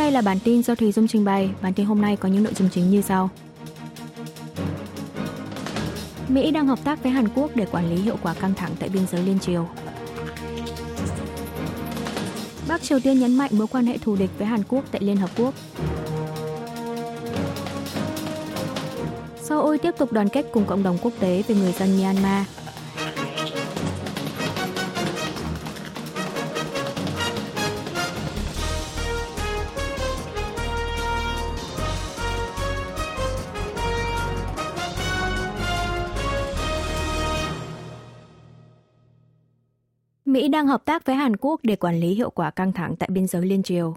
đây 0.00 0.12
là 0.12 0.20
bản 0.20 0.38
tin 0.44 0.62
do 0.62 0.74
Thùy 0.74 0.92
Dung 0.92 1.08
trình 1.08 1.24
bày. 1.24 1.50
Bản 1.62 1.72
tin 1.72 1.86
hôm 1.86 2.00
nay 2.00 2.16
có 2.16 2.28
những 2.28 2.42
nội 2.42 2.52
dung 2.54 2.68
chính 2.72 2.90
như 2.90 3.02
sau. 3.02 3.30
Mỹ 6.28 6.50
đang 6.50 6.66
hợp 6.66 6.78
tác 6.84 7.02
với 7.02 7.12
Hàn 7.12 7.28
Quốc 7.34 7.50
để 7.54 7.66
quản 7.66 7.90
lý 7.94 8.02
hiệu 8.02 8.16
quả 8.22 8.34
căng 8.34 8.54
thẳng 8.54 8.70
tại 8.80 8.88
biên 8.88 9.06
giới 9.12 9.22
liên 9.22 9.38
triều. 9.38 9.68
Bắc 12.68 12.82
Triều 12.82 13.00
Tiên 13.00 13.18
nhấn 13.18 13.38
mạnh 13.38 13.50
mối 13.54 13.66
quan 13.66 13.86
hệ 13.86 13.98
thù 13.98 14.16
địch 14.16 14.30
với 14.38 14.46
Hàn 14.46 14.62
Quốc 14.68 14.84
tại 14.90 15.00
Liên 15.04 15.16
Hợp 15.16 15.30
Quốc. 15.36 15.54
Seoul 19.42 19.76
tiếp 19.76 19.94
tục 19.98 20.12
đoàn 20.12 20.28
kết 20.28 20.46
cùng 20.52 20.64
cộng 20.64 20.82
đồng 20.82 20.98
quốc 21.02 21.12
tế 21.20 21.42
về 21.48 21.54
người 21.54 21.72
dân 21.72 21.98
Myanmar. 21.98 22.46
Mỹ 40.32 40.48
đang 40.48 40.66
hợp 40.66 40.84
tác 40.84 41.06
với 41.06 41.16
Hàn 41.16 41.36
Quốc 41.36 41.60
để 41.62 41.76
quản 41.76 42.00
lý 42.00 42.14
hiệu 42.14 42.30
quả 42.30 42.50
căng 42.50 42.72
thẳng 42.72 42.96
tại 42.96 43.08
biên 43.12 43.26
giới 43.26 43.46
liên 43.46 43.62
triều. 43.62 43.96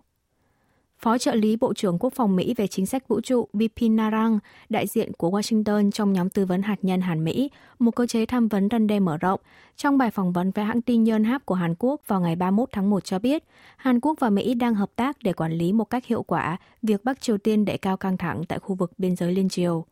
Phó 1.00 1.18
trợ 1.18 1.36
lý 1.36 1.56
Bộ 1.56 1.74
trưởng 1.74 2.00
Quốc 2.00 2.14
phòng 2.14 2.36
Mỹ 2.36 2.54
về 2.58 2.68
chính 2.68 2.86
sách 2.86 3.08
vũ 3.08 3.22
trụ 3.22 3.48
Bipin 3.54 3.96
Narang, 3.96 4.40
đại 4.70 4.88
diện 4.88 5.12
của 5.14 5.30
Washington 5.30 5.92
trong 5.92 6.14
nhóm 6.14 6.30
tư 6.30 6.46
vấn 6.46 6.62
hạt 6.62 6.76
nhân 6.82 7.02
Hàn 7.02 7.24
Mỹ, 7.24 7.52
một 7.80 7.96
cơ 7.96 8.08
chế 8.08 8.26
tham 8.26 8.48
vấn 8.48 8.68
răn 8.72 8.88
đe 8.88 9.00
mở 9.00 9.18
rộng, 9.18 9.40
trong 9.76 9.98
bài 9.98 10.12
phỏng 10.12 10.32
vấn 10.32 10.52
với 10.52 10.66
hãng 10.66 10.82
tin 10.82 11.06
Yonhap 11.06 11.46
của 11.46 11.56
Hàn 11.56 11.76
Quốc 11.80 12.02
vào 12.08 12.22
ngày 12.22 12.36
31 12.36 12.70
tháng 12.72 12.90
1 12.90 13.06
cho 13.06 13.20
biết, 13.20 13.44
Hàn 13.78 14.00
Quốc 14.00 14.20
và 14.20 14.30
Mỹ 14.30 14.54
đang 14.54 14.76
hợp 14.76 14.92
tác 14.96 15.18
để 15.24 15.34
quản 15.34 15.52
lý 15.52 15.74
một 15.74 15.90
cách 15.90 16.06
hiệu 16.06 16.24
quả 16.24 16.58
việc 16.82 17.04
Bắc 17.04 17.22
Triều 17.22 17.38
Tiên 17.38 17.66
đẩy 17.66 17.78
cao 17.78 17.98
căng 17.98 18.18
thẳng 18.18 18.44
tại 18.48 18.60
khu 18.60 18.76
vực 18.76 18.92
biên 18.98 19.16
giới 19.16 19.36
liên 19.36 19.50
triều. 19.50 19.86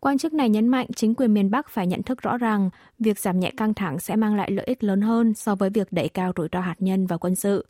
Quan 0.00 0.18
chức 0.18 0.34
này 0.34 0.48
nhấn 0.48 0.68
mạnh 0.68 0.86
chính 0.96 1.14
quyền 1.14 1.34
miền 1.34 1.50
Bắc 1.50 1.68
phải 1.68 1.86
nhận 1.86 2.02
thức 2.02 2.22
rõ 2.22 2.36
rằng 2.36 2.70
việc 2.98 3.18
giảm 3.18 3.40
nhẹ 3.40 3.50
căng 3.56 3.74
thẳng 3.74 3.98
sẽ 3.98 4.16
mang 4.16 4.34
lại 4.34 4.50
lợi 4.50 4.64
ích 4.66 4.84
lớn 4.84 5.00
hơn 5.00 5.34
so 5.34 5.54
với 5.54 5.70
việc 5.70 5.92
đẩy 5.92 6.08
cao 6.08 6.32
rủi 6.36 6.48
ro 6.52 6.60
hạt 6.60 6.74
nhân 6.78 7.06
và 7.06 7.16
quân 7.16 7.34
sự. 7.34 7.66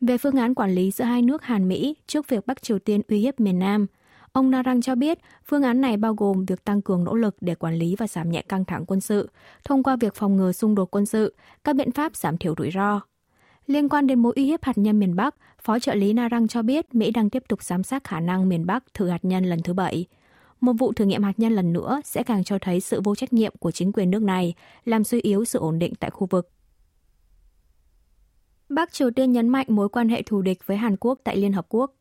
Về 0.00 0.18
phương 0.18 0.36
án 0.36 0.54
quản 0.54 0.70
lý 0.70 0.90
giữa 0.90 1.04
hai 1.04 1.22
nước 1.22 1.42
Hàn 1.42 1.68
Mỹ 1.68 1.96
trước 2.06 2.28
việc 2.28 2.46
Bắc 2.46 2.62
Triều 2.62 2.78
Tiên 2.78 3.00
uy 3.08 3.18
hiếp 3.18 3.40
miền 3.40 3.58
Nam, 3.58 3.86
ông 4.32 4.50
Narang 4.50 4.80
cho 4.80 4.94
biết 4.94 5.18
phương 5.44 5.62
án 5.62 5.80
này 5.80 5.96
bao 5.96 6.14
gồm 6.14 6.44
việc 6.46 6.64
tăng 6.64 6.82
cường 6.82 7.04
nỗ 7.04 7.14
lực 7.14 7.36
để 7.40 7.54
quản 7.54 7.74
lý 7.74 7.96
và 7.98 8.06
giảm 8.06 8.30
nhẹ 8.30 8.42
căng 8.42 8.64
thẳng 8.64 8.84
quân 8.86 9.00
sự 9.00 9.30
thông 9.64 9.82
qua 9.82 9.96
việc 9.96 10.14
phòng 10.14 10.36
ngừa 10.36 10.52
xung 10.52 10.74
đột 10.74 10.90
quân 10.90 11.06
sự, 11.06 11.34
các 11.64 11.76
biện 11.76 11.92
pháp 11.92 12.16
giảm 12.16 12.38
thiểu 12.38 12.54
rủi 12.58 12.70
ro. 12.70 13.00
Liên 13.66 13.88
quan 13.88 14.06
đến 14.06 14.22
mối 14.22 14.32
uy 14.36 14.44
hiếp 14.44 14.64
hạt 14.64 14.78
nhân 14.78 14.98
miền 14.98 15.16
Bắc, 15.16 15.34
Phó 15.62 15.78
trợ 15.78 15.94
lý 15.94 16.12
Narang 16.12 16.48
cho 16.48 16.62
biết 16.62 16.94
Mỹ 16.94 17.10
đang 17.10 17.30
tiếp 17.30 17.42
tục 17.48 17.62
giám 17.62 17.82
sát 17.82 18.04
khả 18.04 18.20
năng 18.20 18.48
miền 18.48 18.66
Bắc 18.66 18.94
thử 18.94 19.08
hạt 19.08 19.24
nhân 19.24 19.44
lần 19.44 19.62
thứ 19.62 19.72
bảy– 19.72 20.06
một 20.60 20.72
vụ 20.72 20.92
thử 20.92 21.04
nghiệm 21.04 21.22
hạt 21.22 21.32
nhân 21.36 21.52
lần 21.52 21.72
nữa 21.72 22.00
sẽ 22.04 22.22
càng 22.22 22.44
cho 22.44 22.58
thấy 22.60 22.80
sự 22.80 23.00
vô 23.04 23.14
trách 23.14 23.32
nhiệm 23.32 23.52
của 23.60 23.70
chính 23.70 23.92
quyền 23.92 24.10
nước 24.10 24.22
này, 24.22 24.54
làm 24.84 25.04
suy 25.04 25.20
yếu 25.20 25.44
sự 25.44 25.58
ổn 25.58 25.78
định 25.78 25.94
tại 25.94 26.10
khu 26.10 26.26
vực. 26.30 26.50
Bắc 28.68 28.92
Triều 28.92 29.10
Tiên 29.10 29.32
nhấn 29.32 29.48
mạnh 29.48 29.66
mối 29.68 29.88
quan 29.88 30.08
hệ 30.08 30.22
thù 30.22 30.42
địch 30.42 30.66
với 30.66 30.76
Hàn 30.76 30.96
Quốc 30.96 31.18
tại 31.24 31.36
Liên 31.36 31.52
Hợp 31.52 31.66
Quốc. 31.68 31.94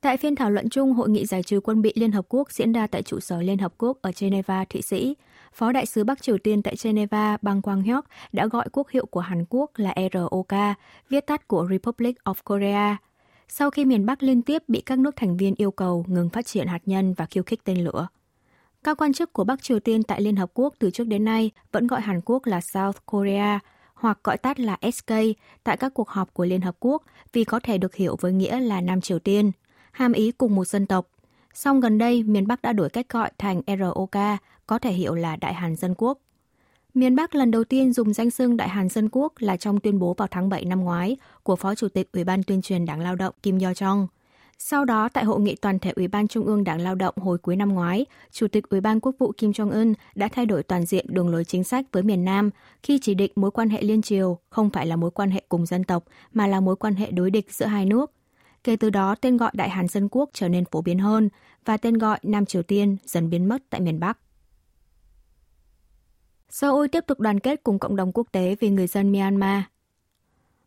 Tại 0.00 0.16
phiên 0.16 0.36
thảo 0.36 0.50
luận 0.50 0.68
chung 0.68 0.92
Hội 0.92 1.10
nghị 1.10 1.26
giải 1.26 1.42
trừ 1.42 1.60
quân 1.60 1.82
bị 1.82 1.92
Liên 1.96 2.12
Hợp 2.12 2.24
Quốc 2.28 2.52
diễn 2.52 2.72
ra 2.72 2.86
tại 2.86 3.02
trụ 3.02 3.20
sở 3.20 3.42
Liên 3.42 3.58
Hợp 3.58 3.74
Quốc 3.78 3.98
ở 4.02 4.10
Geneva, 4.20 4.64
Thụy 4.64 4.82
Sĩ, 4.82 5.16
Phó 5.52 5.72
đại 5.72 5.86
sứ 5.86 6.04
Bắc 6.04 6.22
Triều 6.22 6.38
Tiên 6.38 6.62
tại 6.62 6.74
Geneva, 6.84 7.36
bang 7.42 7.62
Quang 7.62 7.82
Hyok 7.82 8.04
đã 8.32 8.46
gọi 8.46 8.68
quốc 8.72 8.90
hiệu 8.90 9.06
của 9.06 9.20
Hàn 9.20 9.44
Quốc 9.48 9.70
là 9.76 9.94
ROK, 10.12 10.76
viết 11.08 11.26
tắt 11.26 11.48
của 11.48 11.66
Republic 11.70 12.16
of 12.24 12.34
Korea– 12.44 12.96
sau 13.48 13.70
khi 13.70 13.84
miền 13.84 14.06
Bắc 14.06 14.22
liên 14.22 14.42
tiếp 14.42 14.62
bị 14.68 14.80
các 14.80 14.98
nước 14.98 15.16
thành 15.16 15.36
viên 15.36 15.54
yêu 15.56 15.70
cầu 15.70 16.04
ngừng 16.08 16.28
phát 16.28 16.46
triển 16.46 16.66
hạt 16.66 16.80
nhân 16.86 17.14
và 17.14 17.26
khiêu 17.26 17.42
khích 17.42 17.64
tên 17.64 17.84
lửa. 17.84 18.08
Các 18.84 18.96
quan 19.00 19.12
chức 19.12 19.32
của 19.32 19.44
Bắc 19.44 19.62
Triều 19.62 19.80
Tiên 19.80 20.02
tại 20.02 20.20
Liên 20.20 20.36
Hợp 20.36 20.50
Quốc 20.54 20.74
từ 20.78 20.90
trước 20.90 21.06
đến 21.06 21.24
nay 21.24 21.50
vẫn 21.72 21.86
gọi 21.86 22.00
Hàn 22.00 22.20
Quốc 22.24 22.46
là 22.46 22.60
South 22.60 22.96
Korea 23.06 23.58
hoặc 23.94 24.18
gọi 24.24 24.38
tắt 24.38 24.60
là 24.60 24.78
SK 24.92 25.12
tại 25.64 25.76
các 25.76 25.94
cuộc 25.94 26.08
họp 26.08 26.34
của 26.34 26.44
Liên 26.44 26.60
Hợp 26.60 26.76
Quốc 26.80 27.02
vì 27.32 27.44
có 27.44 27.60
thể 27.60 27.78
được 27.78 27.94
hiểu 27.94 28.16
với 28.20 28.32
nghĩa 28.32 28.60
là 28.60 28.80
Nam 28.80 29.00
Triều 29.00 29.18
Tiên, 29.18 29.52
hàm 29.92 30.12
ý 30.12 30.32
cùng 30.32 30.54
một 30.54 30.64
dân 30.64 30.86
tộc. 30.86 31.06
Song 31.54 31.80
gần 31.80 31.98
đây, 31.98 32.22
miền 32.22 32.46
Bắc 32.46 32.62
đã 32.62 32.72
đổi 32.72 32.90
cách 32.90 33.08
gọi 33.08 33.30
thành 33.38 33.62
ROK, 33.66 34.40
có 34.66 34.78
thể 34.78 34.92
hiểu 34.92 35.14
là 35.14 35.36
Đại 35.36 35.54
Hàn 35.54 35.76
Dân 35.76 35.94
Quốc. 35.98 36.18
Miền 36.94 37.16
Bắc 37.16 37.34
lần 37.34 37.50
đầu 37.50 37.64
tiên 37.64 37.92
dùng 37.92 38.12
danh 38.12 38.30
xưng 38.30 38.56
Đại 38.56 38.68
Hàn 38.68 38.88
Dân 38.88 39.08
Quốc 39.12 39.32
là 39.38 39.56
trong 39.56 39.80
tuyên 39.80 39.98
bố 39.98 40.14
vào 40.14 40.28
tháng 40.30 40.48
7 40.48 40.64
năm 40.64 40.80
ngoái 40.80 41.16
của 41.42 41.56
Phó 41.56 41.74
Chủ 41.74 41.88
tịch 41.88 42.12
Ủy 42.12 42.24
ban 42.24 42.42
tuyên 42.42 42.62
truyền 42.62 42.84
Đảng 42.84 43.00
Lao 43.00 43.16
động 43.16 43.34
Kim 43.42 43.58
Yo 43.58 43.70
Jong. 43.70 44.06
Sau 44.58 44.84
đó, 44.84 45.08
tại 45.08 45.24
hội 45.24 45.40
nghị 45.40 45.56
toàn 45.56 45.78
thể 45.78 45.92
Ủy 45.96 46.08
ban 46.08 46.28
Trung 46.28 46.46
ương 46.46 46.64
Đảng 46.64 46.80
Lao 46.80 46.94
động 46.94 47.14
hồi 47.16 47.38
cuối 47.38 47.56
năm 47.56 47.74
ngoái, 47.74 48.06
Chủ 48.32 48.48
tịch 48.48 48.68
Ủy 48.68 48.80
ban 48.80 49.00
Quốc 49.00 49.14
vụ 49.18 49.32
Kim 49.38 49.50
Jong-un 49.50 49.94
đã 50.14 50.28
thay 50.28 50.46
đổi 50.46 50.62
toàn 50.62 50.86
diện 50.86 51.06
đường 51.08 51.28
lối 51.28 51.44
chính 51.44 51.64
sách 51.64 51.84
với 51.92 52.02
miền 52.02 52.24
Nam 52.24 52.50
khi 52.82 52.98
chỉ 53.02 53.14
định 53.14 53.32
mối 53.36 53.50
quan 53.50 53.68
hệ 53.68 53.82
liên 53.82 54.02
triều 54.02 54.38
không 54.50 54.70
phải 54.70 54.86
là 54.86 54.96
mối 54.96 55.10
quan 55.10 55.30
hệ 55.30 55.42
cùng 55.48 55.66
dân 55.66 55.84
tộc 55.84 56.04
mà 56.32 56.46
là 56.46 56.60
mối 56.60 56.76
quan 56.76 56.94
hệ 56.94 57.10
đối 57.10 57.30
địch 57.30 57.52
giữa 57.52 57.66
hai 57.66 57.86
nước. 57.86 58.12
Kể 58.64 58.76
từ 58.76 58.90
đó, 58.90 59.14
tên 59.14 59.36
gọi 59.36 59.50
Đại 59.54 59.70
Hàn 59.70 59.88
Dân 59.88 60.08
Quốc 60.10 60.30
trở 60.32 60.48
nên 60.48 60.64
phổ 60.64 60.82
biến 60.82 60.98
hơn 60.98 61.28
và 61.64 61.76
tên 61.76 61.98
gọi 61.98 62.18
Nam 62.22 62.46
Triều 62.46 62.62
Tiên 62.62 62.96
dần 63.04 63.30
biến 63.30 63.48
mất 63.48 63.62
tại 63.70 63.80
miền 63.80 64.00
Bắc. 64.00 64.18
Seoul 66.54 66.86
tiếp 66.86 67.04
tục 67.06 67.20
đoàn 67.20 67.40
kết 67.40 67.60
cùng 67.62 67.78
cộng 67.78 67.96
đồng 67.96 68.12
quốc 68.12 68.26
tế 68.32 68.56
vì 68.60 68.70
người 68.70 68.86
dân 68.86 69.12
Myanmar. 69.12 69.62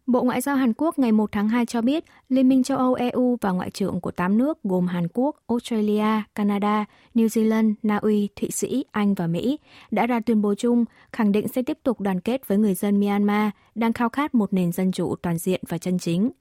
Bộ 0.08 0.24
Ngoại 0.24 0.42
giao 0.42 0.56
Hàn 0.56 0.74
Quốc 0.78 1.00
ngày 1.00 1.12
1 1.12 1.32
tháng 1.32 1.50
2 1.50 1.66
cho 1.66 1.82
biết 1.82 2.04
Liên 2.30 2.50
minh 2.50 2.64
châu 2.64 2.78
Âu 2.78 2.94
EU 2.94 3.38
và 3.42 3.52
ngoại 3.52 3.70
trưởng 3.70 4.02
của 4.02 4.12
8 4.12 4.38
nước 4.38 4.64
gồm 4.64 4.88
Hàn 4.88 5.08
Quốc, 5.14 5.36
Australia, 5.48 6.24
Canada, 6.36 6.86
New 7.16 7.28
Zealand, 7.28 7.74
Na 7.84 7.98
Uy, 7.98 8.30
Thụy 8.36 8.52
Sĩ, 8.52 8.86
Anh 8.92 9.14
và 9.14 9.28
Mỹ 9.28 9.60
đã 9.92 10.08
ra 10.08 10.20
tuyên 10.20 10.42
bố 10.42 10.56
chung 10.56 10.86
khẳng 11.14 11.32
định 11.32 11.48
sẽ 11.48 11.62
tiếp 11.62 11.78
tục 11.84 12.02
đoàn 12.02 12.20
kết 12.20 12.48
với 12.48 12.58
người 12.58 12.74
dân 12.74 13.00
Myanmar 13.00 13.50
đang 13.76 13.94
khao 13.94 14.10
khát 14.10 14.36
một 14.36 14.54
nền 14.54 14.72
dân 14.72 14.92
chủ 14.92 15.16
toàn 15.16 15.38
diện 15.38 15.62
và 15.68 15.78
chân 15.78 16.00
chính– 16.00 16.30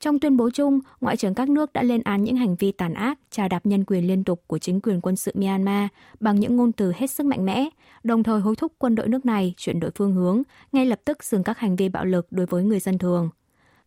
trong 0.00 0.18
tuyên 0.18 0.36
bố 0.36 0.50
chung, 0.50 0.80
Ngoại 1.00 1.16
trưởng 1.16 1.34
các 1.34 1.48
nước 1.48 1.72
đã 1.72 1.82
lên 1.82 2.02
án 2.02 2.24
những 2.24 2.36
hành 2.36 2.56
vi 2.56 2.72
tàn 2.72 2.94
ác, 2.94 3.18
trà 3.30 3.48
đạp 3.48 3.66
nhân 3.66 3.84
quyền 3.84 4.06
liên 4.06 4.24
tục 4.24 4.42
của 4.46 4.58
chính 4.58 4.80
quyền 4.80 5.00
quân 5.00 5.16
sự 5.16 5.32
Myanmar 5.34 5.88
bằng 6.20 6.40
những 6.40 6.56
ngôn 6.56 6.72
từ 6.72 6.92
hết 6.96 7.10
sức 7.10 7.26
mạnh 7.26 7.44
mẽ, 7.44 7.68
đồng 8.02 8.22
thời 8.22 8.40
hối 8.40 8.56
thúc 8.56 8.72
quân 8.78 8.94
đội 8.94 9.08
nước 9.08 9.26
này 9.26 9.54
chuyển 9.56 9.80
đổi 9.80 9.90
phương 9.94 10.14
hướng, 10.14 10.42
ngay 10.72 10.86
lập 10.86 11.00
tức 11.04 11.24
dừng 11.24 11.44
các 11.44 11.58
hành 11.58 11.76
vi 11.76 11.88
bạo 11.88 12.04
lực 12.04 12.26
đối 12.30 12.46
với 12.46 12.64
người 12.64 12.80
dân 12.80 12.98
thường. 12.98 13.30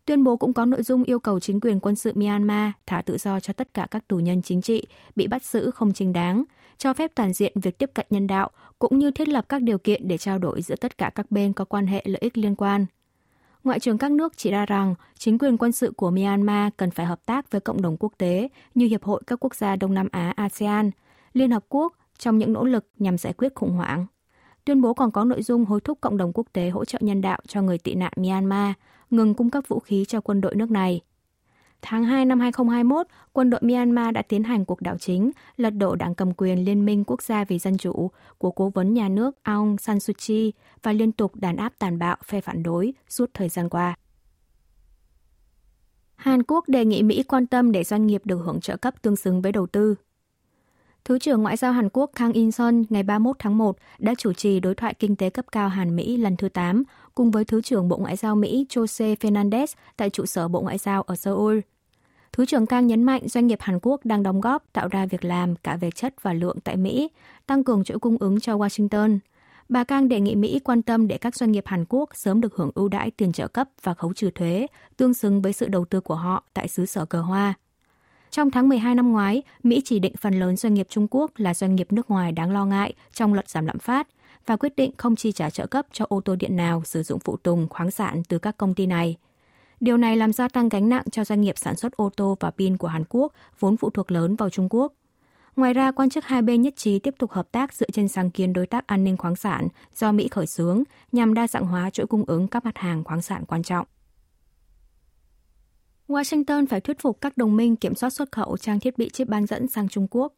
Tuyên 0.05 0.23
bố 0.23 0.37
cũng 0.37 0.53
có 0.53 0.65
nội 0.65 0.83
dung 0.83 1.03
yêu 1.03 1.19
cầu 1.19 1.39
chính 1.39 1.59
quyền 1.59 1.79
quân 1.79 1.95
sự 1.95 2.11
Myanmar 2.15 2.71
thả 2.85 3.01
tự 3.01 3.17
do 3.17 3.39
cho 3.39 3.53
tất 3.53 3.73
cả 3.73 3.87
các 3.91 4.07
tù 4.07 4.17
nhân 4.17 4.41
chính 4.41 4.61
trị 4.61 4.87
bị 5.15 5.27
bắt 5.27 5.43
giữ 5.43 5.71
không 5.71 5.93
chính 5.93 6.13
đáng, 6.13 6.43
cho 6.77 6.93
phép 6.93 7.11
toàn 7.15 7.33
diện 7.33 7.53
việc 7.55 7.77
tiếp 7.77 7.91
cận 7.93 8.05
nhân 8.09 8.27
đạo, 8.27 8.49
cũng 8.79 8.99
như 8.99 9.11
thiết 9.11 9.27
lập 9.27 9.45
các 9.49 9.61
điều 9.61 9.77
kiện 9.77 10.07
để 10.07 10.17
trao 10.17 10.39
đổi 10.39 10.61
giữa 10.61 10.75
tất 10.75 10.97
cả 10.97 11.11
các 11.15 11.31
bên 11.31 11.53
có 11.53 11.65
quan 11.65 11.87
hệ 11.87 12.03
lợi 12.05 12.19
ích 12.21 12.37
liên 12.37 12.55
quan– 12.55 12.85
Ngoại 13.67 13.79
trưởng 13.79 13.97
các 13.97 14.11
nước 14.11 14.37
chỉ 14.37 14.51
ra 14.51 14.65
rằng 14.65 14.95
chính 15.17 15.37
quyền 15.37 15.57
quân 15.57 15.71
sự 15.71 15.91
của 15.97 16.11
Myanmar 16.11 16.73
cần 16.77 16.91
phải 16.91 17.05
hợp 17.05 17.25
tác 17.25 17.51
với 17.51 17.61
cộng 17.61 17.81
đồng 17.81 17.97
quốc 17.99 18.13
tế 18.17 18.49
như 18.75 18.85
Hiệp 18.87 19.03
hội 19.03 19.21
các 19.27 19.39
quốc 19.39 19.55
gia 19.55 19.75
Đông 19.75 19.93
Nam 19.93 20.07
Á 20.11 20.33
ASEAN, 20.35 20.91
Liên 21.33 21.51
Hợp 21.51 21.65
Quốc 21.69 21.93
trong 22.17 22.37
những 22.37 22.53
nỗ 22.53 22.63
lực 22.63 22.85
nhằm 22.99 23.17
giải 23.17 23.33
quyết 23.33 23.55
khủng 23.55 23.71
hoảng. 23.71 24.05
Tuyên 24.65 24.81
bố 24.81 24.93
còn 24.93 25.11
có 25.11 25.23
nội 25.23 25.43
dung 25.43 25.65
hối 25.65 25.81
thúc 25.81 25.97
cộng 26.01 26.17
đồng 26.17 26.31
quốc 26.33 26.47
tế 26.53 26.69
hỗ 26.69 26.85
trợ 26.85 26.99
nhân 27.01 27.21
đạo 27.21 27.39
cho 27.47 27.61
người 27.61 27.77
tị 27.77 27.95
nạn 27.95 28.11
Myanmar, 28.15 28.73
ngừng 29.09 29.33
cung 29.33 29.49
cấp 29.49 29.63
vũ 29.67 29.79
khí 29.79 30.05
cho 30.07 30.21
quân 30.21 30.41
đội 30.41 30.55
nước 30.55 30.71
này 30.71 31.01
Tháng 31.81 32.03
2 32.03 32.25
năm 32.25 32.39
2021, 32.39 33.07
quân 33.33 33.49
đội 33.49 33.61
Myanmar 33.63 34.13
đã 34.13 34.21
tiến 34.21 34.43
hành 34.43 34.65
cuộc 34.65 34.81
đảo 34.81 34.97
chính, 34.97 35.31
lật 35.57 35.69
đổ 35.69 35.95
đảng 35.95 36.15
cầm 36.15 36.33
quyền 36.33 36.65
Liên 36.65 36.85
minh 36.85 37.03
Quốc 37.07 37.21
gia 37.21 37.43
vì 37.45 37.59
Dân 37.59 37.77
chủ 37.77 38.11
của 38.37 38.51
cố 38.51 38.69
vấn 38.69 38.93
nhà 38.93 39.09
nước 39.09 39.43
Aung 39.43 39.77
San 39.77 39.99
Suu 39.99 40.13
Kyi 40.27 40.53
và 40.83 40.91
liên 40.91 41.11
tục 41.11 41.35
đàn 41.35 41.57
áp 41.57 41.73
tàn 41.79 41.99
bạo 41.99 42.17
phe 42.25 42.41
phản 42.41 42.63
đối 42.63 42.93
suốt 43.09 43.29
thời 43.33 43.49
gian 43.49 43.69
qua. 43.69 43.95
Hàn 46.15 46.43
Quốc 46.43 46.69
đề 46.69 46.85
nghị 46.85 47.03
Mỹ 47.03 47.23
quan 47.23 47.47
tâm 47.47 47.71
để 47.71 47.83
doanh 47.83 48.07
nghiệp 48.07 48.21
được 48.25 48.37
hưởng 48.37 48.61
trợ 48.61 48.77
cấp 48.77 49.01
tương 49.01 49.15
xứng 49.15 49.41
với 49.41 49.51
đầu 49.51 49.67
tư. 49.67 49.95
Thứ 51.07 51.19
trưởng 51.19 51.43
Ngoại 51.43 51.57
giao 51.57 51.71
Hàn 51.71 51.89
Quốc 51.93 52.11
Kang 52.15 52.33
In-sun 52.33 52.83
ngày 52.89 53.03
31 53.03 53.35
tháng 53.39 53.57
1 53.57 53.77
đã 53.99 54.13
chủ 54.17 54.33
trì 54.33 54.59
đối 54.59 54.75
thoại 54.75 54.93
kinh 54.93 55.15
tế 55.15 55.29
cấp 55.29 55.45
cao 55.51 55.69
Hàn-Mỹ 55.69 56.17
lần 56.17 56.37
thứ 56.37 56.49
8 56.49 56.83
cùng 57.15 57.31
với 57.31 57.45
Thứ 57.45 57.61
trưởng 57.61 57.89
Bộ 57.89 57.97
Ngoại 57.97 58.15
giao 58.15 58.35
Mỹ 58.35 58.65
Jose 58.69 59.15
Fernandez 59.15 59.67
tại 59.97 60.09
trụ 60.09 60.25
sở 60.25 60.47
Bộ 60.47 60.61
Ngoại 60.61 60.77
giao 60.77 61.01
ở 61.01 61.15
Seoul. 61.15 61.59
Thứ 62.31 62.45
trưởng 62.45 62.65
Kang 62.65 62.87
nhấn 62.87 63.03
mạnh 63.03 63.27
doanh 63.27 63.47
nghiệp 63.47 63.57
Hàn 63.61 63.79
Quốc 63.81 64.05
đang 64.05 64.23
đóng 64.23 64.41
góp 64.41 64.63
tạo 64.73 64.87
ra 64.87 65.05
việc 65.05 65.25
làm 65.25 65.55
cả 65.55 65.77
về 65.77 65.91
chất 65.91 66.13
và 66.21 66.33
lượng 66.33 66.57
tại 66.63 66.77
Mỹ, 66.77 67.09
tăng 67.45 67.63
cường 67.63 67.83
chuỗi 67.83 67.99
cung 67.99 68.17
ứng 68.19 68.39
cho 68.39 68.57
Washington. 68.57 69.19
Bà 69.69 69.83
Kang 69.83 70.09
đề 70.09 70.19
nghị 70.19 70.35
Mỹ 70.35 70.59
quan 70.63 70.81
tâm 70.81 71.07
để 71.07 71.17
các 71.17 71.35
doanh 71.35 71.51
nghiệp 71.51 71.63
Hàn 71.67 71.85
Quốc 71.89 72.09
sớm 72.13 72.41
được 72.41 72.55
hưởng 72.55 72.71
ưu 72.75 72.87
đãi 72.87 73.11
tiền 73.11 73.31
trợ 73.31 73.47
cấp 73.47 73.69
và 73.83 73.93
khấu 73.93 74.13
trừ 74.13 74.31
thuế, 74.35 74.67
tương 74.97 75.13
xứng 75.13 75.41
với 75.41 75.53
sự 75.53 75.67
đầu 75.67 75.85
tư 75.85 76.01
của 76.01 76.15
họ 76.15 76.43
tại 76.53 76.67
xứ 76.67 76.85
sở 76.85 77.05
cờ 77.05 77.21
hoa. 77.21 77.53
Trong 78.37 78.51
tháng 78.51 78.69
12 78.69 78.95
năm 78.95 79.11
ngoái, 79.11 79.43
Mỹ 79.63 79.81
chỉ 79.85 79.99
định 79.99 80.15
phần 80.17 80.39
lớn 80.39 80.55
doanh 80.55 80.73
nghiệp 80.73 80.87
Trung 80.89 81.07
Quốc 81.11 81.31
là 81.37 81.53
doanh 81.53 81.75
nghiệp 81.75 81.91
nước 81.91 82.09
ngoài 82.09 82.31
đáng 82.31 82.51
lo 82.51 82.65
ngại 82.65 82.93
trong 83.13 83.33
luật 83.33 83.49
giảm 83.49 83.65
lạm 83.65 83.79
phát 83.79 84.07
và 84.45 84.55
quyết 84.55 84.75
định 84.75 84.91
không 84.97 85.15
chi 85.15 85.31
trả 85.31 85.49
trợ 85.49 85.67
cấp 85.67 85.85
cho 85.91 86.05
ô 86.09 86.21
tô 86.21 86.35
điện 86.35 86.55
nào 86.55 86.81
sử 86.85 87.03
dụng 87.03 87.19
phụ 87.19 87.37
tùng 87.37 87.67
khoáng 87.69 87.91
sản 87.91 88.21
từ 88.29 88.39
các 88.39 88.57
công 88.57 88.73
ty 88.73 88.85
này. 88.85 89.15
Điều 89.79 89.97
này 89.97 90.17
làm 90.17 90.33
gia 90.33 90.47
tăng 90.47 90.69
gánh 90.69 90.89
nặng 90.89 91.03
cho 91.11 91.23
doanh 91.23 91.41
nghiệp 91.41 91.57
sản 91.57 91.75
xuất 91.75 91.97
ô 91.97 92.09
tô 92.15 92.37
và 92.39 92.51
pin 92.51 92.77
của 92.77 92.87
Hàn 92.87 93.03
Quốc, 93.09 93.33
vốn 93.59 93.77
phụ 93.77 93.89
thuộc 93.89 94.11
lớn 94.11 94.35
vào 94.35 94.49
Trung 94.49 94.67
Quốc. 94.69 94.93
Ngoài 95.55 95.73
ra, 95.73 95.91
quan 95.91 96.09
chức 96.09 96.25
hai 96.25 96.41
bên 96.41 96.61
nhất 96.61 96.73
trí 96.77 96.99
tiếp 96.99 97.15
tục 97.19 97.31
hợp 97.31 97.51
tác 97.51 97.73
dựa 97.73 97.87
trên 97.93 98.07
sáng 98.07 98.31
kiến 98.31 98.53
đối 98.53 98.67
tác 98.67 98.87
an 98.87 99.03
ninh 99.03 99.17
khoáng 99.17 99.35
sản 99.35 99.67
do 99.95 100.11
Mỹ 100.11 100.27
khởi 100.27 100.47
xướng 100.47 100.83
nhằm 101.11 101.33
đa 101.33 101.47
dạng 101.47 101.65
hóa 101.65 101.89
chuỗi 101.89 102.07
cung 102.07 102.23
ứng 102.27 102.47
các 102.47 102.65
mặt 102.65 102.77
hàng 102.77 103.03
khoáng 103.03 103.21
sản 103.21 103.43
quan 103.47 103.63
trọng. 103.63 103.87
Washington 106.07 106.65
phải 106.67 106.81
thuyết 106.81 106.99
phục 106.99 107.21
các 107.21 107.37
đồng 107.37 107.55
minh 107.55 107.75
kiểm 107.75 107.95
soát 107.95 108.09
xuất 108.09 108.31
khẩu 108.31 108.57
trang 108.57 108.79
thiết 108.79 108.97
bị 108.97 109.09
chip 109.09 109.27
bán 109.27 109.45
dẫn 109.45 109.67
sang 109.67 109.89
Trung 109.89 110.07
Quốc. 110.11 110.33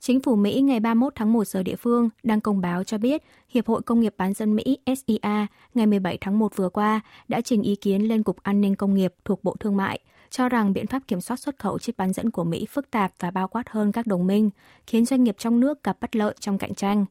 Chính 0.00 0.20
phủ 0.20 0.36
Mỹ 0.36 0.60
ngày 0.60 0.80
31 0.80 1.12
tháng 1.16 1.32
1 1.32 1.46
giờ 1.46 1.62
địa 1.62 1.76
phương 1.76 2.08
đang 2.22 2.40
công 2.40 2.60
báo 2.60 2.84
cho 2.84 2.98
biết 2.98 3.22
Hiệp 3.48 3.66
hội 3.66 3.82
Công 3.82 4.00
nghiệp 4.00 4.14
bán 4.16 4.32
dẫn 4.32 4.56
Mỹ 4.56 4.78
SIA 4.86 5.46
ngày 5.74 5.86
17 5.86 6.18
tháng 6.20 6.38
1 6.38 6.56
vừa 6.56 6.68
qua 6.68 7.00
đã 7.28 7.40
trình 7.40 7.62
ý 7.62 7.76
kiến 7.76 8.08
lên 8.08 8.22
Cục 8.22 8.42
An 8.42 8.60
ninh 8.60 8.74
Công 8.76 8.94
nghiệp 8.94 9.14
thuộc 9.24 9.44
Bộ 9.44 9.56
Thương 9.60 9.76
mại, 9.76 10.00
cho 10.30 10.48
rằng 10.48 10.72
biện 10.72 10.86
pháp 10.86 11.02
kiểm 11.08 11.20
soát 11.20 11.36
xuất 11.36 11.58
khẩu 11.58 11.78
chip 11.78 11.96
bán 11.96 12.12
dẫn 12.12 12.30
của 12.30 12.44
Mỹ 12.44 12.66
phức 12.70 12.90
tạp 12.90 13.12
và 13.18 13.30
bao 13.30 13.48
quát 13.48 13.70
hơn 13.70 13.92
các 13.92 14.06
đồng 14.06 14.26
minh, 14.26 14.50
khiến 14.86 15.04
doanh 15.04 15.24
nghiệp 15.24 15.36
trong 15.38 15.60
nước 15.60 15.84
gặp 15.84 15.96
bất 16.00 16.16
lợi 16.16 16.34
trong 16.40 16.58
cạnh 16.58 16.74
tranh. 16.74 17.04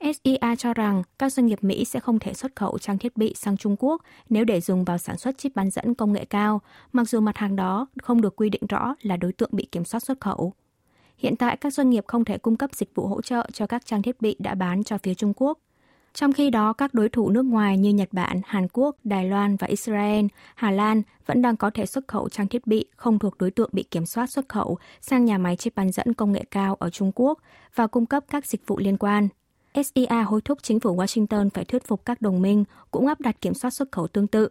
SIA 0.00 0.56
cho 0.58 0.74
rằng 0.74 1.02
các 1.18 1.32
doanh 1.32 1.46
nghiệp 1.46 1.58
Mỹ 1.64 1.84
sẽ 1.84 2.00
không 2.00 2.18
thể 2.18 2.34
xuất 2.34 2.56
khẩu 2.56 2.78
trang 2.78 2.98
thiết 2.98 3.16
bị 3.16 3.34
sang 3.36 3.56
Trung 3.56 3.76
Quốc 3.78 4.02
nếu 4.28 4.44
để 4.44 4.60
dùng 4.60 4.84
vào 4.84 4.98
sản 4.98 5.18
xuất 5.18 5.38
chip 5.38 5.54
bán 5.54 5.70
dẫn 5.70 5.94
công 5.94 6.12
nghệ 6.12 6.24
cao, 6.24 6.60
mặc 6.92 7.08
dù 7.08 7.20
mặt 7.20 7.36
hàng 7.36 7.56
đó 7.56 7.86
không 8.02 8.20
được 8.20 8.36
quy 8.36 8.50
định 8.50 8.62
rõ 8.68 8.94
là 9.02 9.16
đối 9.16 9.32
tượng 9.32 9.50
bị 9.52 9.68
kiểm 9.72 9.84
soát 9.84 10.00
xuất 10.00 10.20
khẩu. 10.20 10.52
Hiện 11.18 11.36
tại 11.36 11.56
các 11.56 11.72
doanh 11.72 11.90
nghiệp 11.90 12.04
không 12.06 12.24
thể 12.24 12.38
cung 12.38 12.56
cấp 12.56 12.74
dịch 12.74 12.94
vụ 12.94 13.06
hỗ 13.06 13.22
trợ 13.22 13.46
cho 13.52 13.66
các 13.66 13.86
trang 13.86 14.02
thiết 14.02 14.20
bị 14.20 14.36
đã 14.38 14.54
bán 14.54 14.84
cho 14.84 14.98
phía 14.98 15.14
Trung 15.14 15.32
Quốc. 15.36 15.58
Trong 16.14 16.32
khi 16.32 16.50
đó, 16.50 16.72
các 16.72 16.94
đối 16.94 17.08
thủ 17.08 17.30
nước 17.30 17.44
ngoài 17.44 17.78
như 17.78 17.90
Nhật 17.90 18.08
Bản, 18.12 18.40
Hàn 18.44 18.66
Quốc, 18.72 18.96
Đài 19.04 19.28
Loan 19.28 19.56
và 19.56 19.66
Israel, 19.66 20.26
Hà 20.54 20.70
Lan 20.70 21.02
vẫn 21.26 21.42
đang 21.42 21.56
có 21.56 21.70
thể 21.70 21.86
xuất 21.86 22.08
khẩu 22.08 22.28
trang 22.28 22.48
thiết 22.48 22.66
bị 22.66 22.86
không 22.96 23.18
thuộc 23.18 23.38
đối 23.38 23.50
tượng 23.50 23.70
bị 23.72 23.82
kiểm 23.82 24.06
soát 24.06 24.30
xuất 24.30 24.48
khẩu 24.48 24.78
sang 25.00 25.24
nhà 25.24 25.38
máy 25.38 25.56
chip 25.56 25.74
bán 25.74 25.92
dẫn 25.92 26.14
công 26.14 26.32
nghệ 26.32 26.44
cao 26.50 26.74
ở 26.74 26.90
Trung 26.90 27.12
Quốc 27.14 27.38
và 27.74 27.86
cung 27.86 28.06
cấp 28.06 28.24
các 28.30 28.46
dịch 28.46 28.66
vụ 28.66 28.78
liên 28.78 28.96
quan. 28.96 29.28
SIA 29.84 30.22
hối 30.22 30.40
thúc 30.40 30.58
chính 30.62 30.80
phủ 30.80 30.96
Washington 30.96 31.48
phải 31.54 31.64
thuyết 31.64 31.86
phục 31.86 32.04
các 32.04 32.22
đồng 32.22 32.42
minh 32.42 32.64
cũng 32.90 33.06
áp 33.06 33.20
đặt 33.20 33.40
kiểm 33.40 33.54
soát 33.54 33.70
xuất 33.70 33.92
khẩu 33.92 34.08
tương 34.08 34.26
tự. 34.26 34.48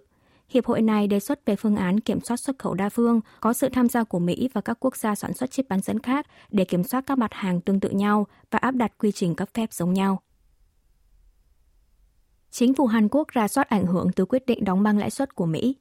Hiệp 0.50 0.66
hội 0.66 0.82
này 0.82 1.08
đề 1.08 1.20
xuất 1.20 1.46
về 1.46 1.56
phương 1.56 1.76
án 1.76 2.00
kiểm 2.00 2.22
soát 2.22 2.38
xuất 2.38 2.60
khẩu 2.60 2.74
đa 2.74 2.90
phương, 2.90 3.22
có 3.42 3.54
sự 3.54 3.70
tham 3.70 3.90
gia 3.90 4.04
của 4.04 4.20
Mỹ 4.20 4.50
và 4.54 4.62
các 4.62 4.78
quốc 4.80 4.96
gia 4.96 5.16
sản 5.16 5.34
xuất 5.34 5.52
chip 5.52 5.70
bán 5.70 5.82
dẫn 5.82 6.00
khác 6.00 6.28
để 6.50 6.66
kiểm 6.66 6.84
soát 6.84 7.04
các 7.08 7.18
mặt 7.18 7.34
hàng 7.34 7.62
tương 7.62 7.80
tự 7.80 7.90
nhau 7.90 8.28
và 8.52 8.60
áp 8.60 8.76
đặt 8.76 8.92
quy 8.98 9.12
trình 9.12 9.36
cấp 9.36 9.50
phép 9.54 9.74
giống 9.74 9.94
nhau. 9.94 10.22
Chính 12.52 12.74
phủ 12.74 12.88
Hàn 12.88 13.08
Quốc 13.12 13.28
ra 13.28 13.48
soát 13.48 13.70
ảnh 13.70 13.86
hưởng 13.86 14.12
từ 14.16 14.26
quyết 14.26 14.46
định 14.46 14.64
đóng 14.64 14.84
băng 14.84 14.98
lãi 14.98 15.10
suất 15.10 15.36
của 15.36 15.46
Mỹ. 15.46 15.76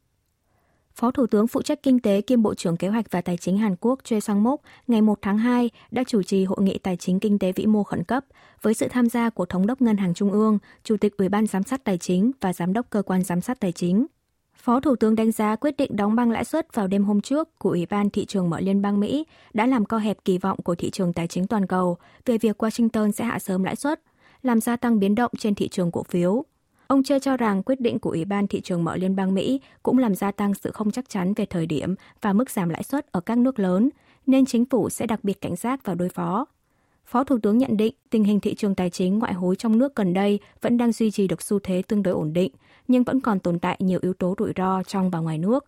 Phó 0.96 1.10
Thủ 1.10 1.26
tướng 1.26 1.46
phụ 1.46 1.62
trách 1.62 1.82
Kinh 1.82 2.00
tế 2.00 2.20
kiêm 2.20 2.42
Bộ 2.42 2.54
trưởng 2.54 2.76
Kế 2.76 2.88
hoạch 2.88 3.10
và 3.10 3.20
Tài 3.20 3.36
chính 3.36 3.58
Hàn 3.58 3.76
Quốc 3.80 3.98
Choi 4.04 4.20
Sang-mok 4.20 4.60
ngày 4.86 5.02
1 5.02 5.18
tháng 5.22 5.38
2 5.38 5.70
đã 5.90 6.04
chủ 6.06 6.22
trì 6.22 6.44
Hội 6.44 6.58
nghị 6.60 6.78
Tài 6.78 6.96
chính 6.96 7.20
Kinh 7.20 7.38
tế 7.38 7.52
Vĩ 7.52 7.66
mô 7.66 7.82
khẩn 7.82 8.04
cấp 8.04 8.24
với 8.62 8.74
sự 8.74 8.88
tham 8.90 9.08
gia 9.08 9.30
của 9.30 9.46
Thống 9.46 9.66
đốc 9.66 9.82
Ngân 9.82 9.96
hàng 9.96 10.14
Trung 10.14 10.32
ương, 10.32 10.58
Chủ 10.84 10.96
tịch 10.96 11.16
Ủy 11.16 11.28
ban 11.28 11.46
Giám 11.46 11.62
sát 11.62 11.84
Tài 11.84 11.98
chính 11.98 12.30
và 12.40 12.52
Giám 12.52 12.72
đốc 12.72 12.86
Cơ 12.90 13.02
quan 13.02 13.22
Giám 13.22 13.40
sát 13.40 13.60
Tài 13.60 13.72
chính. 13.72 14.06
Phó 14.56 14.80
Thủ 14.80 14.96
tướng 14.96 15.14
đánh 15.14 15.32
giá 15.32 15.56
quyết 15.56 15.76
định 15.76 15.96
đóng 15.96 16.14
băng 16.14 16.30
lãi 16.30 16.44
suất 16.44 16.74
vào 16.74 16.86
đêm 16.86 17.04
hôm 17.04 17.20
trước 17.20 17.58
của 17.58 17.70
Ủy 17.70 17.86
ban 17.86 18.10
Thị 18.10 18.24
trường 18.24 18.50
mở 18.50 18.60
Liên 18.60 18.82
bang 18.82 19.00
Mỹ 19.00 19.26
đã 19.54 19.66
làm 19.66 19.84
co 19.84 19.98
hẹp 19.98 20.16
kỳ 20.24 20.38
vọng 20.38 20.58
của 20.64 20.74
thị 20.74 20.90
trường 20.90 21.12
tài 21.12 21.26
chính 21.26 21.46
toàn 21.46 21.66
cầu 21.66 21.96
về 22.24 22.38
việc 22.38 22.62
Washington 22.62 23.10
sẽ 23.10 23.24
hạ 23.24 23.38
sớm 23.38 23.64
lãi 23.64 23.76
suất, 23.76 24.00
làm 24.42 24.60
gia 24.60 24.76
tăng 24.76 24.98
biến 24.98 25.14
động 25.14 25.32
trên 25.38 25.54
thị 25.54 25.68
trường 25.68 25.90
cổ 25.90 26.02
phiếu. 26.02 26.44
Ông 26.86 27.02
Chê 27.02 27.18
cho 27.18 27.36
rằng 27.36 27.62
quyết 27.62 27.80
định 27.80 27.98
của 27.98 28.10
Ủy 28.10 28.24
ban 28.24 28.46
Thị 28.46 28.60
trường 28.60 28.84
mở 28.84 28.96
Liên 28.96 29.16
bang 29.16 29.34
Mỹ 29.34 29.60
cũng 29.82 29.98
làm 29.98 30.14
gia 30.14 30.30
tăng 30.30 30.54
sự 30.54 30.70
không 30.70 30.90
chắc 30.90 31.08
chắn 31.08 31.34
về 31.34 31.46
thời 31.46 31.66
điểm 31.66 31.94
và 32.20 32.32
mức 32.32 32.50
giảm 32.50 32.68
lãi 32.68 32.82
suất 32.82 33.12
ở 33.12 33.20
các 33.20 33.38
nước 33.38 33.58
lớn, 33.58 33.90
nên 34.26 34.46
chính 34.46 34.64
phủ 34.64 34.90
sẽ 34.90 35.06
đặc 35.06 35.24
biệt 35.24 35.40
cảnh 35.40 35.56
giác 35.56 35.80
và 35.84 35.94
đối 35.94 36.08
phó. 36.08 36.46
Phó 37.06 37.24
Thủ 37.24 37.38
tướng 37.42 37.58
nhận 37.58 37.76
định 37.76 37.94
tình 38.10 38.24
hình 38.24 38.40
thị 38.40 38.54
trường 38.54 38.74
tài 38.74 38.90
chính 38.90 39.18
ngoại 39.18 39.34
hối 39.34 39.56
trong 39.56 39.78
nước 39.78 39.96
gần 39.96 40.12
đây 40.12 40.40
vẫn 40.60 40.76
đang 40.76 40.92
duy 40.92 41.10
trì 41.10 41.28
được 41.28 41.42
xu 41.42 41.58
thế 41.58 41.82
tương 41.88 42.02
đối 42.02 42.14
ổn 42.14 42.32
định, 42.32 42.52
nhưng 42.88 43.04
vẫn 43.04 43.20
còn 43.20 43.40
tồn 43.40 43.58
tại 43.58 43.76
nhiều 43.80 43.98
yếu 44.02 44.12
tố 44.12 44.34
rủi 44.38 44.52
ro 44.56 44.82
trong 44.82 45.10
và 45.10 45.18
ngoài 45.18 45.38
nước. 45.38 45.64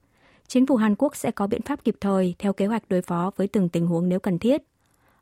Chính 0.48 0.66
phủ 0.66 0.76
Hàn 0.76 0.94
Quốc 0.98 1.16
sẽ 1.16 1.30
có 1.30 1.46
biện 1.46 1.62
pháp 1.62 1.84
kịp 1.84 1.96
thời 2.00 2.34
theo 2.38 2.52
kế 2.52 2.66
hoạch 2.66 2.88
đối 2.88 3.02
phó 3.02 3.30
với 3.36 3.48
từng 3.48 3.68
tình 3.68 3.86
huống 3.86 4.08
nếu 4.08 4.20
cần 4.20 4.38
thiết. 4.38 4.62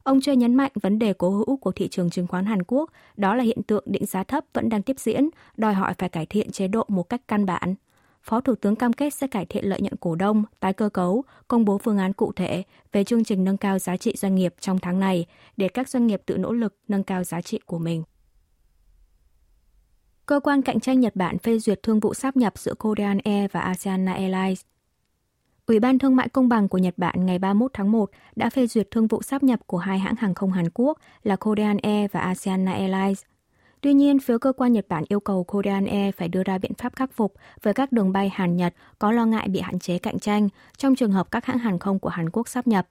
Ông 0.04 0.20
Choi 0.20 0.36
nhấn 0.36 0.54
mạnh 0.54 0.72
vấn 0.82 0.98
đề 0.98 1.12
cố 1.12 1.30
hữu 1.30 1.56
của 1.56 1.72
thị 1.72 1.88
trường 1.88 2.10
chứng 2.10 2.26
khoán 2.26 2.44
Hàn 2.46 2.62
Quốc 2.66 2.90
đó 3.16 3.34
là 3.34 3.44
hiện 3.44 3.62
tượng 3.62 3.84
định 3.86 4.06
giá 4.06 4.24
thấp 4.24 4.44
vẫn 4.52 4.68
đang 4.68 4.82
tiếp 4.82 4.98
diễn, 4.98 5.28
đòi 5.56 5.74
hỏi 5.74 5.94
phải 5.98 6.08
cải 6.08 6.26
thiện 6.26 6.50
chế 6.50 6.68
độ 6.68 6.84
một 6.88 7.02
cách 7.02 7.20
căn 7.28 7.46
bản. 7.46 7.74
Phó 8.22 8.40
Thủ 8.40 8.54
tướng 8.54 8.76
cam 8.76 8.92
kết 8.92 9.14
sẽ 9.14 9.26
cải 9.26 9.46
thiện 9.46 9.64
lợi 9.64 9.80
nhuận 9.80 9.96
cổ 9.96 10.14
đông, 10.14 10.44
tái 10.60 10.72
cơ 10.72 10.88
cấu, 10.88 11.24
công 11.48 11.64
bố 11.64 11.78
phương 11.78 11.98
án 11.98 12.12
cụ 12.12 12.32
thể 12.36 12.62
về 12.92 13.04
chương 13.04 13.24
trình 13.24 13.44
nâng 13.44 13.56
cao 13.56 13.78
giá 13.78 13.96
trị 13.96 14.14
doanh 14.16 14.34
nghiệp 14.34 14.54
trong 14.60 14.78
tháng 14.78 15.00
này 15.00 15.26
để 15.56 15.68
các 15.68 15.88
doanh 15.88 16.06
nghiệp 16.06 16.22
tự 16.26 16.36
nỗ 16.36 16.52
lực 16.52 16.76
nâng 16.88 17.04
cao 17.04 17.24
giá 17.24 17.40
trị 17.40 17.60
của 17.66 17.78
mình. 17.78 18.02
Cơ 20.26 20.40
quan 20.40 20.62
cạnh 20.62 20.80
tranh 20.80 21.00
Nhật 21.00 21.16
Bản 21.16 21.38
phê 21.38 21.58
duyệt 21.58 21.82
thương 21.82 22.00
vụ 22.00 22.14
sáp 22.14 22.36
nhập 22.36 22.58
giữa 22.58 22.74
Korean 22.74 23.18
Air 23.24 23.50
và 23.52 23.60
ASEAN 23.60 24.06
Airlines. 24.06 24.60
Ủy 25.66 25.80
ban 25.80 25.98
Thương 25.98 26.16
mại 26.16 26.28
Công 26.28 26.48
bằng 26.48 26.68
của 26.68 26.78
Nhật 26.78 26.94
Bản 26.96 27.26
ngày 27.26 27.38
31 27.38 27.70
tháng 27.74 27.92
1 27.92 28.10
đã 28.36 28.50
phê 28.50 28.66
duyệt 28.66 28.90
thương 28.90 29.06
vụ 29.06 29.22
sáp 29.22 29.42
nhập 29.42 29.60
của 29.66 29.78
hai 29.78 29.98
hãng 29.98 30.14
hàng 30.16 30.34
không 30.34 30.52
Hàn 30.52 30.66
Quốc 30.74 30.98
là 31.22 31.36
Korean 31.36 31.76
Air 31.76 32.10
và 32.12 32.20
Asiana 32.20 32.72
Airlines. 32.72 33.22
Tuy 33.80 33.92
nhiên, 33.94 34.18
phía 34.18 34.38
cơ 34.38 34.52
quan 34.52 34.72
Nhật 34.72 34.86
Bản 34.88 35.04
yêu 35.08 35.20
cầu 35.20 35.44
Korean 35.44 35.86
Air 35.86 36.14
phải 36.14 36.28
đưa 36.28 36.42
ra 36.42 36.58
biện 36.58 36.74
pháp 36.74 36.96
khắc 36.96 37.12
phục 37.12 37.34
với 37.62 37.74
các 37.74 37.92
đường 37.92 38.12
bay 38.12 38.30
Hàn-Nhật 38.34 38.74
có 38.98 39.12
lo 39.12 39.26
ngại 39.26 39.48
bị 39.48 39.60
hạn 39.60 39.78
chế 39.78 39.98
cạnh 39.98 40.18
tranh 40.18 40.48
trong 40.76 40.94
trường 40.94 41.12
hợp 41.12 41.30
các 41.30 41.46
hãng 41.46 41.58
hàng 41.58 41.78
không 41.78 41.98
của 41.98 42.08
Hàn 42.08 42.30
Quốc 42.30 42.48
sáp 42.48 42.66
nhập. 42.66 42.88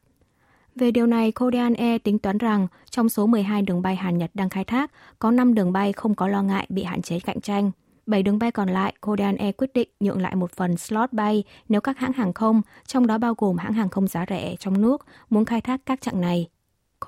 Về 0.76 0.92
điều 0.92 1.08
này, 1.08 1.31
Korean 1.31 1.74
Air 1.74 2.02
tính 2.04 2.19
toán 2.19 2.38
rằng 2.38 2.68
trong 2.90 3.10
số 3.10 3.28
12 3.28 3.62
đường 3.62 3.81
bay 3.81 3.96
Hàn-Nhật 3.96 4.31
đang 4.34 4.50
khai 4.50 4.64
thác, 4.64 4.92
có 5.19 5.31
5 5.31 5.54
đường 5.54 5.72
bay 5.72 5.94
không 5.94 6.16
có 6.16 6.28
lo 6.28 6.42
ngại 6.42 6.66
bị 6.69 6.84
hạn 6.84 7.02
chế 7.02 7.19
cạnh 7.19 7.42
tranh. 7.42 7.72
7 8.06 8.24
đường 8.24 8.40
bay 8.40 8.52
còn 8.52 8.70
lại, 8.70 8.94
Korean 9.02 9.38
Air 9.38 9.56
quyết 9.58 9.74
định 9.74 9.90
nhượng 10.00 10.22
lại 10.22 10.36
một 10.36 10.52
phần 10.52 10.78
slot 10.78 11.14
bay 11.14 11.44
nếu 11.70 11.82
các 11.82 11.98
hãng 11.98 12.14
hàng 12.14 12.34
không, 12.34 12.62
trong 12.88 13.08
đó 13.08 13.18
bao 13.18 13.34
gồm 13.38 13.58
hãng 13.58 13.74
hàng 13.74 13.90
không 13.90 14.08
giá 14.08 14.26
rẻ 14.30 14.56
trong 14.60 14.82
nước, 14.82 15.06
muốn 15.30 15.46
khai 15.46 15.62
thác 15.62 15.82
các 15.86 16.02
chặng 16.02 16.22
này. 16.22 16.48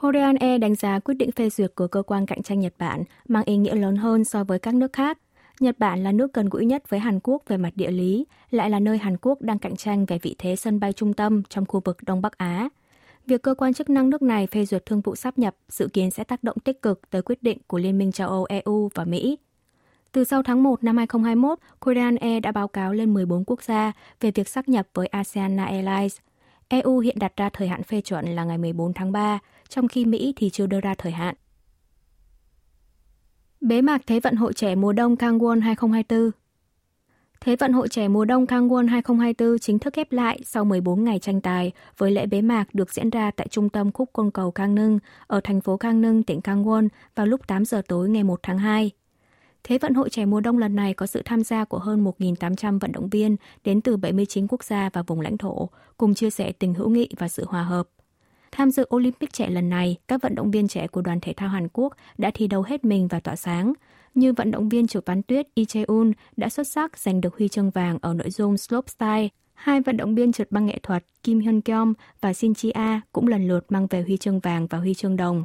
Korean 0.02 0.36
Air 0.36 0.62
đánh 0.62 0.76
giá 0.76 1.00
quyết 1.00 1.14
định 1.14 1.32
phê 1.32 1.50
duyệt 1.50 1.72
của 1.76 1.88
cơ 1.88 2.02
quan 2.02 2.26
cạnh 2.26 2.44
tranh 2.44 2.60
Nhật 2.60 2.74
Bản 2.78 3.04
mang 3.28 3.44
ý 3.44 3.58
nghĩa 3.58 3.76
lớn 3.76 3.96
hơn 3.96 4.24
so 4.24 4.44
với 4.44 4.60
các 4.60 4.74
nước 4.74 4.94
khác. 4.94 5.18
Nhật 5.60 5.80
Bản 5.80 6.04
là 6.04 6.12
nước 6.12 6.34
gần 6.34 6.50
gũi 6.50 6.66
nhất 6.66 6.90
với 6.90 7.00
Hàn 7.00 7.20
Quốc 7.24 7.44
về 7.48 7.58
mặt 7.58 7.72
địa 7.76 7.92
lý, 7.92 8.26
lại 8.52 8.70
là 8.70 8.80
nơi 8.80 8.98
Hàn 8.98 9.18
Quốc 9.22 9.42
đang 9.42 9.60
cạnh 9.60 9.76
tranh 9.76 10.06
về 10.06 10.20
vị 10.22 10.36
thế 10.38 10.56
sân 10.56 10.80
bay 10.80 10.94
trung 10.94 11.14
tâm 11.14 11.44
trong 11.50 11.66
khu 11.66 11.82
vực 11.86 11.98
Đông 12.06 12.22
Bắc 12.22 12.38
Á. 12.38 12.70
Việc 13.28 13.42
cơ 13.42 13.56
quan 13.56 13.74
chức 13.74 13.90
năng 13.90 14.10
nước 14.10 14.22
này 14.22 14.48
phê 14.48 14.66
duyệt 14.66 14.86
thương 14.86 15.02
vụ 15.02 15.16
sáp 15.16 15.38
nhập 15.38 15.56
dự 15.70 15.88
kiến 15.88 16.12
sẽ 16.12 16.24
tác 16.24 16.44
động 16.44 16.60
tích 16.60 16.82
cực 16.82 17.10
tới 17.10 17.22
quyết 17.22 17.44
định 17.44 17.58
của 17.68 17.78
Liên 17.78 17.98
minh 17.98 18.12
châu 18.12 18.30
Âu 18.30 18.46
EU 18.46 18.90
và 18.94 19.06
Mỹ. 19.06 19.38
Từ 20.16 20.24
sau 20.24 20.44
tháng 20.44 20.64
1 20.64 20.84
năm 20.84 20.98
2021, 20.98 21.60
Korean 21.80 22.16
Air 22.16 22.44
đã 22.44 22.52
báo 22.52 22.68
cáo 22.68 22.94
lên 22.94 23.14
14 23.14 23.44
quốc 23.48 23.64
gia 23.64 23.92
về 24.22 24.32
việc 24.32 24.50
xác 24.50 24.70
nhập 24.70 24.88
với 24.94 25.08
ASEAN 25.08 25.58
Airlines. 25.58 26.18
EU 26.68 27.00
hiện 27.00 27.20
đặt 27.20 27.38
ra 27.38 27.50
thời 27.50 27.68
hạn 27.68 27.84
phê 27.84 28.02
chuẩn 28.02 28.26
là 28.26 28.44
ngày 28.44 28.58
14 28.58 28.94
tháng 28.94 29.12
3, 29.12 29.40
trong 29.70 29.88
khi 29.88 30.06
Mỹ 30.06 30.34
thì 30.36 30.50
chưa 30.50 30.68
đưa 30.68 30.82
ra 30.82 30.96
thời 30.98 31.12
hạn. 31.12 31.36
Bế 33.62 33.82
mạc 33.82 34.02
Thế 34.08 34.20
vận 34.20 34.36
hội 34.36 34.54
trẻ 34.54 34.76
mùa 34.76 34.94
đông 34.94 35.16
Kangwon 35.16 35.62
2024 35.62 36.32
Thế 37.40 37.56
vận 37.56 37.74
hội 37.74 37.88
trẻ 37.88 38.08
mùa 38.08 38.26
đông 38.26 38.46
Kangwon 38.46 38.88
2024 38.88 39.60
chính 39.60 39.80
thức 39.80 39.94
khép 39.94 40.12
lại 40.12 40.40
sau 40.46 40.66
14 40.66 41.04
ngày 41.04 41.20
tranh 41.20 41.42
tài 41.42 41.72
với 41.98 42.12
lễ 42.12 42.26
bế 42.26 42.42
mạc 42.42 42.76
được 42.76 42.94
diễn 42.94 43.10
ra 43.10 43.32
tại 43.32 43.48
trung 43.48 43.70
tâm 43.70 43.92
khúc 43.92 44.10
côn 44.14 44.32
cầu 44.32 44.52
Kang 44.52 44.76
Nưng 44.76 45.00
ở 45.28 45.42
thành 45.44 45.62
phố 45.62 45.78
Kang 45.78 46.02
Nưng, 46.02 46.24
tỉnh 46.24 46.40
Kangwon 46.40 46.88
vào 47.16 47.26
lúc 47.26 47.48
8 47.48 47.66
giờ 47.66 47.82
tối 47.88 48.10
ngày 48.10 48.24
1 48.24 48.40
tháng 48.44 48.58
2. 48.58 48.92
Thế 49.68 49.78
vận 49.78 49.94
hội 49.94 50.10
trẻ 50.10 50.26
mùa 50.26 50.42
đông 50.42 50.58
lần 50.58 50.76
này 50.76 50.94
có 50.94 51.06
sự 51.06 51.22
tham 51.26 51.44
gia 51.44 51.66
của 51.66 51.80
hơn 51.80 52.04
1.800 52.04 52.80
vận 52.80 52.92
động 52.92 53.10
viên 53.10 53.36
đến 53.64 53.82
từ 53.82 53.98
79 53.98 54.48
quốc 54.48 54.64
gia 54.64 54.90
và 54.94 55.02
vùng 55.02 55.22
lãnh 55.22 55.38
thổ, 55.38 55.70
cùng 55.98 56.14
chia 56.14 56.30
sẻ 56.30 56.52
tình 56.52 56.74
hữu 56.74 56.90
nghị 56.90 57.10
và 57.18 57.28
sự 57.28 57.46
hòa 57.48 57.64
hợp. 57.64 57.88
Tham 58.52 58.72
dự 58.72 58.86
Olympic 58.96 59.34
trẻ 59.34 59.50
lần 59.50 59.70
này, 59.70 59.98
các 60.08 60.22
vận 60.22 60.36
động 60.36 60.52
viên 60.52 60.68
trẻ 60.68 60.88
của 60.88 61.02
đoàn 61.02 61.20
thể 61.20 61.34
thao 61.34 61.50
Hàn 61.50 61.68
Quốc 61.74 61.94
đã 62.18 62.32
thi 62.34 62.48
đấu 62.48 62.62
hết 62.62 62.86
mình 62.86 63.08
và 63.08 63.20
tỏa 63.20 63.36
sáng, 63.36 63.74
như 64.16 64.34
vận 64.34 64.52
động 64.52 64.70
viên 64.70 64.88
trượt 64.88 65.06
ván 65.06 65.22
tuyết 65.24 65.48
Lee 65.56 65.66
Chae-un 65.66 66.12
đã 66.38 66.50
xuất 66.50 66.68
sắc 66.68 66.98
giành 66.98 67.22
được 67.22 67.38
huy 67.38 67.48
chương 67.48 67.70
vàng 67.70 67.98
ở 68.02 68.14
nội 68.14 68.30
dung 68.30 68.58
slopestyle. 68.58 69.28
Hai 69.54 69.82
vận 69.82 69.98
động 69.98 70.16
viên 70.16 70.32
trượt 70.32 70.52
băng 70.52 70.66
nghệ 70.66 70.80
thuật 70.84 71.06
Kim 71.24 71.40
Hyun 71.40 71.62
Kyom 71.62 71.94
và 72.22 72.34
Shin 72.34 72.54
Chi 72.54 72.70
A 72.70 73.02
cũng 73.12 73.28
lần 73.28 73.48
lượt 73.48 73.66
mang 73.70 73.88
về 73.88 74.02
huy 74.02 74.18
chương 74.18 74.40
vàng 74.40 74.68
và 74.68 74.78
huy 74.78 74.94
chương 74.94 75.16
đồng. 75.16 75.44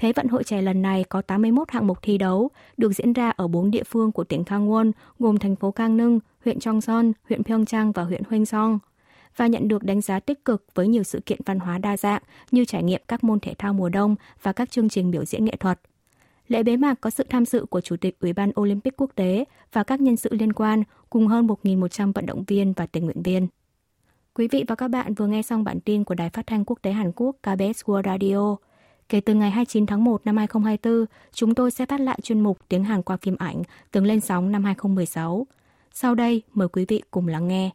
Thế 0.00 0.12
vận 0.12 0.28
hội 0.28 0.44
trẻ 0.44 0.62
lần 0.62 0.82
này 0.82 1.04
có 1.04 1.22
81 1.22 1.70
hạng 1.70 1.86
mục 1.86 1.98
thi 2.02 2.18
đấu, 2.18 2.50
được 2.76 2.92
diễn 2.92 3.12
ra 3.12 3.30
ở 3.30 3.48
4 3.48 3.70
địa 3.70 3.82
phương 3.82 4.12
của 4.12 4.24
tỉnh 4.24 4.42
Kangwon, 4.42 4.92
gồm 5.18 5.38
thành 5.38 5.56
phố 5.56 5.70
Kang 5.70 5.96
Nưng, 5.96 6.20
huyện 6.44 6.60
Chongson, 6.60 7.12
huyện 7.28 7.44
Pyeongchang 7.44 7.92
và 7.92 8.02
huyện 8.04 8.22
Hwangseong 8.22 8.78
và 9.36 9.46
nhận 9.46 9.68
được 9.68 9.84
đánh 9.84 10.00
giá 10.00 10.20
tích 10.20 10.44
cực 10.44 10.64
với 10.74 10.88
nhiều 10.88 11.02
sự 11.02 11.20
kiện 11.26 11.38
văn 11.46 11.58
hóa 11.58 11.78
đa 11.78 11.96
dạng 11.96 12.22
như 12.50 12.64
trải 12.64 12.82
nghiệm 12.82 13.00
các 13.08 13.24
môn 13.24 13.40
thể 13.40 13.54
thao 13.58 13.74
mùa 13.74 13.88
đông 13.88 14.16
và 14.42 14.52
các 14.52 14.70
chương 14.70 14.88
trình 14.88 15.10
biểu 15.10 15.24
diễn 15.24 15.44
nghệ 15.44 15.56
thuật. 15.56 15.80
Lễ 16.48 16.62
bế 16.62 16.76
mạc 16.76 17.00
có 17.00 17.10
sự 17.10 17.24
tham 17.30 17.44
dự 17.44 17.64
của 17.64 17.80
Chủ 17.80 17.96
tịch 17.96 18.20
Ủy 18.20 18.32
ban 18.32 18.50
Olympic 18.60 18.96
Quốc 18.96 19.10
tế 19.14 19.44
và 19.72 19.82
các 19.82 20.00
nhân 20.00 20.16
sự 20.16 20.30
liên 20.32 20.52
quan 20.52 20.82
cùng 21.10 21.26
hơn 21.26 21.46
1.100 21.46 22.12
vận 22.12 22.26
động 22.26 22.44
viên 22.46 22.72
và 22.72 22.86
tình 22.86 23.04
nguyện 23.04 23.22
viên. 23.22 23.46
Quý 24.34 24.48
vị 24.48 24.64
và 24.68 24.74
các 24.74 24.88
bạn 24.88 25.14
vừa 25.14 25.26
nghe 25.26 25.42
xong 25.42 25.64
bản 25.64 25.80
tin 25.80 26.04
của 26.04 26.14
Đài 26.14 26.30
Phát 26.30 26.46
thanh 26.46 26.64
Quốc 26.64 26.78
tế 26.82 26.92
Hàn 26.92 27.12
Quốc 27.12 27.36
KBS 27.42 27.84
World 27.84 28.02
Radio. 28.04 28.69
Kể 29.10 29.20
từ 29.20 29.34
ngày 29.34 29.50
29 29.50 29.86
tháng 29.86 30.04
1 30.04 30.20
năm 30.24 30.36
2024, 30.36 31.06
chúng 31.32 31.54
tôi 31.54 31.70
sẽ 31.70 31.86
phát 31.86 32.00
lại 32.00 32.18
chuyên 32.22 32.40
mục 32.40 32.58
Tiếng 32.68 32.84
Hàn 32.84 33.02
qua 33.02 33.16
phim 33.16 33.36
ảnh 33.38 33.62
từng 33.90 34.04
lên 34.04 34.20
sóng 34.20 34.52
năm 34.52 34.64
2016. 34.64 35.46
Sau 35.92 36.14
đây, 36.14 36.42
mời 36.54 36.68
quý 36.68 36.84
vị 36.88 37.02
cùng 37.10 37.28
lắng 37.28 37.48
nghe. 37.48 37.70